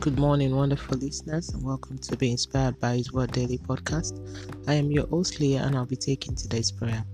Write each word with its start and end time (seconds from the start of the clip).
Good 0.00 0.18
morning, 0.18 0.56
wonderful 0.56 0.96
listeners, 0.96 1.50
and 1.50 1.62
welcome 1.62 1.98
to 1.98 2.16
Be 2.16 2.30
Inspired 2.30 2.80
by 2.80 2.96
His 2.96 3.12
Word 3.12 3.32
Daily 3.32 3.58
podcast. 3.58 4.18
I 4.66 4.72
am 4.72 4.90
your 4.90 5.06
host, 5.08 5.38
Leah, 5.40 5.62
and 5.62 5.76
I'll 5.76 5.84
be 5.84 5.94
taking 5.94 6.34
today's 6.34 6.72
prayer. 6.72 7.04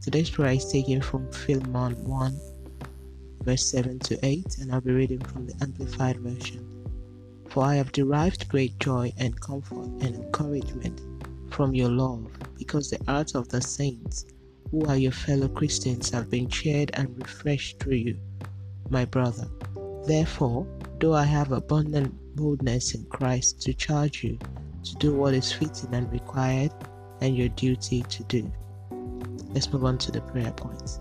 Today's 0.00 0.30
prayer 0.30 0.54
is 0.54 0.64
taken 0.72 1.02
from 1.02 1.30
Philemon 1.30 1.92
1, 2.08 2.40
verse 3.42 3.70
7 3.70 3.98
to 3.98 4.18
8, 4.24 4.56
and 4.62 4.72
I'll 4.72 4.80
be 4.80 4.92
reading 4.92 5.20
from 5.20 5.46
the 5.46 5.54
Amplified 5.60 6.20
Version. 6.20 6.66
For 7.50 7.64
I 7.64 7.74
have 7.74 7.92
derived 7.92 8.48
great 8.48 8.80
joy 8.80 9.12
and 9.18 9.38
comfort 9.38 9.90
and 10.00 10.14
encouragement 10.14 11.02
from 11.50 11.74
your 11.74 11.90
love, 11.90 12.30
because 12.56 12.88
the 12.88 13.04
hearts 13.04 13.34
of 13.34 13.50
the 13.50 13.60
saints, 13.60 14.24
who 14.70 14.86
are 14.86 14.96
your 14.96 15.12
fellow 15.12 15.48
Christians, 15.48 16.08
have 16.08 16.30
been 16.30 16.48
cheered 16.48 16.92
and 16.94 17.14
refreshed 17.18 17.78
through 17.78 17.96
you, 17.96 18.18
my 18.88 19.04
brother. 19.04 19.46
Therefore, 20.06 20.66
though 21.02 21.14
I 21.14 21.24
have 21.24 21.50
abundant 21.50 22.14
boldness 22.36 22.94
in 22.94 23.04
Christ 23.06 23.60
to 23.62 23.74
charge 23.74 24.22
you 24.22 24.38
to 24.84 24.94
do 25.00 25.12
what 25.12 25.34
is 25.34 25.52
fitting 25.52 25.92
and 25.92 26.10
required 26.12 26.72
and 27.20 27.36
your 27.36 27.48
duty 27.48 28.02
to 28.02 28.22
do. 28.24 28.52
Let's 29.52 29.72
move 29.72 29.84
on 29.84 29.98
to 29.98 30.12
the 30.12 30.20
prayer 30.20 30.52
points. 30.52 31.00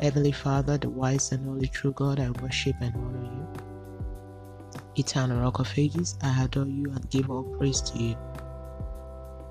Heavenly 0.00 0.32
Father, 0.32 0.78
the 0.78 0.88
wise 0.88 1.32
and 1.32 1.44
holy 1.44 1.68
true 1.68 1.92
God, 1.92 2.18
I 2.18 2.30
worship 2.42 2.76
and 2.80 2.94
honor 2.96 3.24
you. 3.24 3.46
Eternal 4.96 5.42
Rock 5.42 5.58
of 5.58 5.70
Ages, 5.76 6.16
I 6.22 6.44
adore 6.44 6.64
you 6.64 6.90
and 6.92 7.10
give 7.10 7.30
all 7.30 7.44
praise 7.58 7.82
to 7.82 7.98
you. 7.98 8.16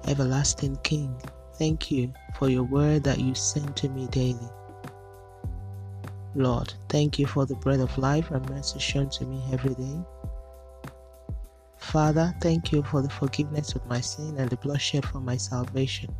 Everlasting 0.07 0.77
King, 0.77 1.15
thank 1.59 1.91
you 1.91 2.11
for 2.39 2.49
your 2.49 2.63
word 2.63 3.03
that 3.03 3.19
you 3.19 3.35
send 3.35 3.75
to 3.75 3.89
me 3.89 4.07
daily. 4.07 4.49
Lord, 6.35 6.73
thank 6.89 7.17
you 7.17 7.25
for 7.25 7.45
the 7.45 7.55
bread 7.55 7.79
of 7.79 7.97
life 7.97 8.29
and 8.31 8.47
mercy 8.49 8.77
shown 8.77 9.09
to 9.11 9.25
me 9.25 9.41
every 9.53 9.73
day. 9.73 9.99
Father, 11.77 12.35
thank 12.41 12.73
you 12.73 12.83
for 12.83 13.01
the 13.01 13.09
forgiveness 13.09 13.73
of 13.73 13.85
my 13.85 14.01
sin 14.01 14.35
and 14.37 14.49
the 14.49 14.57
blood 14.57 14.81
shed 14.81 15.05
for 15.05 15.21
my 15.21 15.37
salvation. 15.37 16.13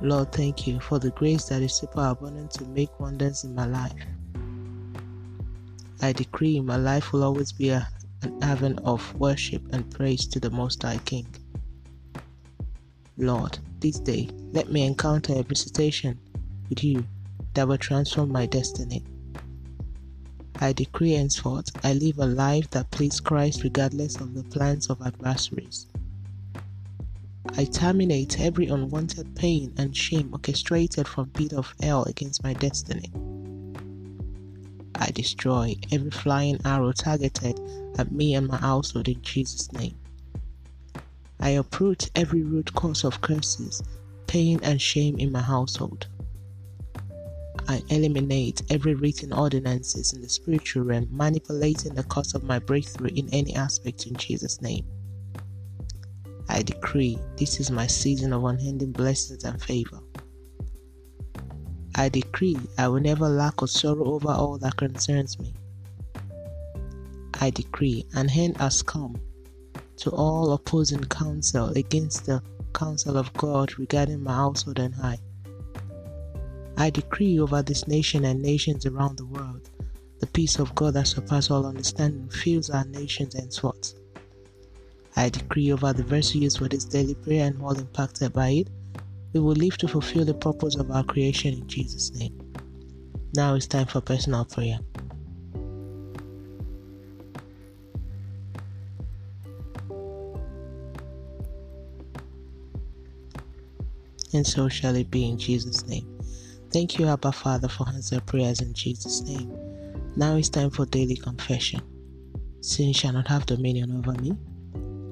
Lord, 0.00 0.30
thank 0.30 0.64
you 0.64 0.78
for 0.78 1.00
the 1.00 1.10
grace 1.10 1.46
that 1.46 1.60
is 1.60 1.74
superabundant 1.74 2.52
to 2.52 2.64
make 2.66 3.00
wonders 3.00 3.42
in 3.42 3.52
my 3.52 3.66
life. 3.66 4.06
I 6.00 6.12
decree 6.12 6.60
my 6.60 6.76
life 6.76 7.12
will 7.12 7.24
always 7.24 7.50
be 7.50 7.70
a, 7.70 7.88
an 8.22 8.40
haven 8.42 8.78
of 8.80 9.12
worship 9.16 9.62
and 9.72 9.90
praise 9.90 10.24
to 10.28 10.38
the 10.38 10.50
Most 10.50 10.82
High 10.82 10.98
King. 10.98 11.26
Lord, 13.16 13.58
this 13.80 13.98
day 13.98 14.28
let 14.52 14.70
me 14.70 14.86
encounter 14.86 15.32
a 15.34 15.42
visitation 15.42 16.20
with 16.68 16.84
you 16.84 17.04
that 17.56 17.66
will 17.66 17.78
transform 17.78 18.30
my 18.30 18.44
destiny. 18.44 19.02
I 20.60 20.72
decree 20.72 21.12
henceforth 21.12 21.70
I 21.84 21.94
live 21.94 22.18
a 22.18 22.26
life 22.26 22.70
that 22.70 22.90
pleases 22.90 23.20
Christ 23.20 23.62
regardless 23.64 24.16
of 24.16 24.34
the 24.34 24.44
plans 24.44 24.88
of 24.88 25.00
adversaries. 25.00 25.86
I 27.56 27.64
terminate 27.64 28.40
every 28.40 28.66
unwanted 28.66 29.34
pain 29.36 29.72
and 29.78 29.96
shame 29.96 30.30
orchestrated 30.32 31.08
from 31.08 31.30
pit 31.30 31.54
of 31.54 31.74
hell 31.80 32.04
against 32.04 32.44
my 32.44 32.52
destiny. 32.52 33.10
I 34.94 35.10
destroy 35.10 35.76
every 35.90 36.10
flying 36.10 36.58
arrow 36.64 36.92
targeted 36.92 37.58
at 37.98 38.12
me 38.12 38.34
and 38.34 38.48
my 38.48 38.58
household 38.58 39.08
in 39.08 39.22
Jesus' 39.22 39.72
name. 39.72 39.96
I 41.40 41.50
uproot 41.50 42.10
every 42.14 42.42
root 42.42 42.74
cause 42.74 43.04
of 43.04 43.22
curses, 43.22 43.82
pain, 44.26 44.60
and 44.62 44.80
shame 44.80 45.16
in 45.18 45.32
my 45.32 45.42
household. 45.42 46.08
I 47.68 47.82
eliminate 47.88 48.62
every 48.70 48.94
written 48.94 49.32
ordinances 49.32 50.12
in 50.12 50.20
the 50.20 50.28
spiritual 50.28 50.84
realm 50.84 51.08
manipulating 51.10 51.94
the 51.94 52.04
cause 52.04 52.34
of 52.34 52.44
my 52.44 52.60
breakthrough 52.60 53.10
in 53.14 53.28
any 53.32 53.54
aspect 53.56 54.06
in 54.06 54.14
Jesus' 54.16 54.62
name. 54.62 54.86
I 56.48 56.62
decree 56.62 57.18
this 57.36 57.58
is 57.58 57.70
my 57.70 57.88
season 57.88 58.32
of 58.32 58.44
unending 58.44 58.92
blessings 58.92 59.42
and 59.44 59.60
favor. 59.60 60.00
I 61.96 62.08
decree 62.08 62.56
I 62.78 62.88
will 62.88 63.00
never 63.00 63.28
lack 63.28 63.62
or 63.62 63.68
sorrow 63.68 64.04
over 64.04 64.28
all 64.28 64.58
that 64.58 64.76
concerns 64.76 65.38
me. 65.38 65.54
I 67.40 67.50
decree 67.50 68.06
an 68.14 68.30
end 68.30 68.58
has 68.58 68.82
come 68.82 69.16
to 69.96 70.10
all 70.10 70.52
opposing 70.52 71.02
counsel 71.04 71.70
against 71.70 72.26
the 72.26 72.42
counsel 72.74 73.16
of 73.16 73.32
God 73.32 73.78
regarding 73.78 74.22
my 74.22 74.34
household 74.34 74.78
and 74.78 74.94
I. 75.02 75.18
I 76.76 76.90
decree 76.90 77.40
over 77.40 77.62
this 77.62 77.88
nation 77.88 78.24
and 78.24 78.42
nations 78.42 78.86
around 78.86 79.16
the 79.16 79.26
world 79.26 79.70
the 80.18 80.26
peace 80.26 80.58
of 80.58 80.74
God 80.74 80.94
that 80.94 81.06
surpasses 81.06 81.50
all 81.50 81.66
understanding 81.66 82.28
fills 82.28 82.70
our 82.70 82.84
nations 82.86 83.34
and 83.34 83.52
swords. 83.52 83.94
I 85.14 85.28
decree 85.28 85.72
over 85.72 85.92
the 85.92 86.02
verse 86.02 86.34
used 86.34 86.58
for 86.58 86.68
this 86.68 86.84
daily 86.84 87.14
prayer 87.14 87.46
and 87.46 87.60
all 87.62 87.78
impacted 87.78 88.32
by 88.32 88.48
it, 88.50 88.68
we 89.32 89.40
will 89.40 89.54
live 89.54 89.76
to 89.78 89.88
fulfill 89.88 90.24
the 90.24 90.34
purpose 90.34 90.76
of 90.76 90.90
our 90.90 91.04
creation 91.04 91.54
in 91.54 91.66
Jesus' 91.66 92.12
name. 92.12 92.38
Now 93.34 93.54
it's 93.54 93.66
time 93.66 93.86
for 93.86 94.00
personal 94.00 94.44
prayer. 94.44 94.78
And 104.32 104.46
so 104.46 104.68
shall 104.68 104.96
it 104.96 105.10
be 105.10 105.28
in 105.28 105.38
Jesus' 105.38 105.86
name. 105.86 106.15
Thank 106.72 106.98
you, 106.98 107.06
Abba 107.06 107.32
Father, 107.32 107.68
for 107.68 107.88
answering 107.88 108.22
prayers 108.22 108.60
in 108.60 108.74
Jesus' 108.74 109.22
name. 109.22 109.52
Now 110.16 110.36
it's 110.36 110.48
time 110.48 110.70
for 110.70 110.84
daily 110.86 111.16
confession. 111.16 111.80
Sin 112.60 112.92
shall 112.92 113.12
not 113.12 113.28
have 113.28 113.46
dominion 113.46 113.96
over 113.96 114.12
me. 114.20 114.36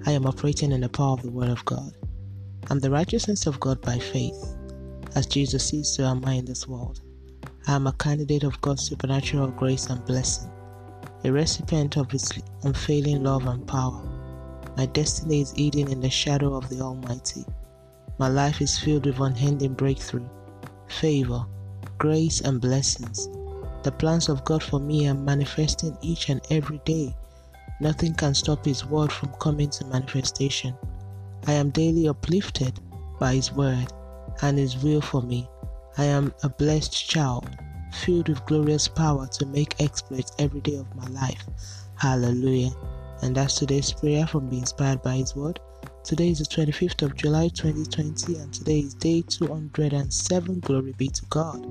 I 0.06 0.12
am 0.12 0.26
operating 0.26 0.72
in 0.72 0.80
the 0.80 0.88
power 0.88 1.12
of 1.12 1.22
the 1.22 1.30
Word 1.30 1.50
of 1.50 1.64
God. 1.64 1.92
I'm 2.70 2.80
the 2.80 2.90
righteousness 2.90 3.46
of 3.46 3.60
God 3.60 3.80
by 3.82 3.98
faith, 3.98 4.56
as 5.14 5.26
Jesus 5.26 5.72
is 5.72 5.94
to 5.96 6.04
am 6.04 6.24
I 6.24 6.34
in 6.34 6.44
this 6.44 6.66
world. 6.66 7.00
I 7.66 7.74
am 7.74 7.86
a 7.86 7.92
candidate 7.92 8.42
of 8.42 8.60
God's 8.60 8.82
supernatural 8.82 9.48
grace 9.48 9.86
and 9.86 10.04
blessing, 10.04 10.50
a 11.24 11.30
recipient 11.30 11.96
of 11.96 12.10
His 12.10 12.32
unfailing 12.64 13.22
love 13.22 13.46
and 13.46 13.66
power. 13.66 14.02
My 14.76 14.86
destiny 14.86 15.42
is 15.42 15.52
hidden 15.52 15.90
in 15.90 16.00
the 16.00 16.10
shadow 16.10 16.54
of 16.54 16.68
the 16.68 16.80
Almighty. 16.80 17.44
My 18.18 18.28
life 18.28 18.60
is 18.60 18.78
filled 18.78 19.06
with 19.06 19.20
unending 19.20 19.74
breakthrough, 19.74 20.28
favor, 20.88 21.44
grace, 21.98 22.40
and 22.40 22.60
blessings. 22.60 23.28
The 23.82 23.92
plans 23.92 24.28
of 24.28 24.44
God 24.44 24.62
for 24.62 24.80
me 24.80 25.08
are 25.08 25.14
manifesting 25.14 25.96
each 26.00 26.28
and 26.28 26.40
every 26.50 26.80
day. 26.84 27.14
Nothing 27.80 28.14
can 28.14 28.34
stop 28.34 28.64
His 28.64 28.86
word 28.86 29.12
from 29.12 29.32
coming 29.40 29.70
to 29.70 29.84
manifestation. 29.86 30.74
I 31.46 31.52
am 31.52 31.70
daily 31.70 32.08
uplifted 32.08 32.80
by 33.18 33.34
His 33.34 33.52
word 33.52 33.92
and 34.42 34.58
His 34.58 34.76
will 34.82 35.00
for 35.00 35.22
me. 35.22 35.48
I 35.98 36.04
am 36.04 36.32
a 36.42 36.48
blessed 36.48 37.08
child, 37.08 37.48
filled 37.92 38.28
with 38.28 38.44
glorious 38.46 38.88
power 38.88 39.26
to 39.26 39.46
make 39.46 39.80
exploits 39.80 40.32
every 40.38 40.60
day 40.60 40.76
of 40.76 40.94
my 40.96 41.06
life. 41.08 41.44
Hallelujah. 41.96 42.72
And 43.22 43.34
that's 43.36 43.56
today's 43.56 43.92
prayer 43.92 44.26
from 44.26 44.48
being 44.48 44.62
inspired 44.62 45.02
by 45.02 45.16
His 45.16 45.36
word. 45.36 45.60
Today 46.04 46.28
is 46.28 46.38
the 46.38 46.44
25th 46.44 47.00
of 47.00 47.16
July 47.16 47.48
2020, 47.48 48.36
and 48.36 48.52
today 48.52 48.80
is 48.80 48.92
day 48.92 49.22
207. 49.26 50.60
Glory 50.60 50.92
be 50.92 51.08
to 51.08 51.24
God. 51.30 51.66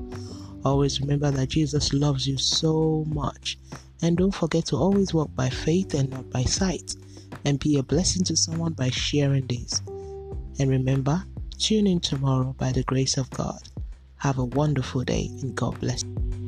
Always 0.65 0.99
remember 0.99 1.29
that 1.29 1.49
Jesus 1.49 1.93
loves 1.93 2.27
you 2.27 2.39
so 2.39 3.05
much. 3.09 3.59
And 4.01 4.17
don't 4.17 4.33
forget 4.33 4.65
to 4.65 4.75
always 4.75 5.13
walk 5.13 5.29
by 5.35 5.49
faith 5.49 5.93
and 5.93 6.09
not 6.09 6.31
by 6.31 6.45
sight, 6.45 6.95
and 7.45 7.59
be 7.59 7.77
a 7.77 7.83
blessing 7.83 8.23
to 8.23 8.35
someone 8.35 8.73
by 8.73 8.89
sharing 8.89 9.45
this. 9.45 9.83
And 10.57 10.67
remember, 10.67 11.23
tune 11.59 11.85
in 11.85 11.99
tomorrow 11.99 12.55
by 12.57 12.71
the 12.71 12.83
grace 12.83 13.17
of 13.17 13.29
God. 13.29 13.61
Have 14.17 14.39
a 14.39 14.45
wonderful 14.45 15.03
day, 15.03 15.29
and 15.43 15.53
God 15.53 15.79
bless 15.79 16.01
you. 16.03 16.42